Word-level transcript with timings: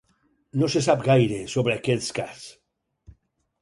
No 0.61 0.69
se 0.75 0.81
sap 0.85 1.05
gaire 1.09 1.39
sobre 1.55 1.77
aquest 1.81 2.17
cas. 2.23 2.47